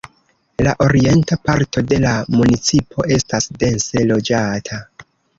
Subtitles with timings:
[0.67, 4.81] La orienta parto de la municipo estas dense loĝata.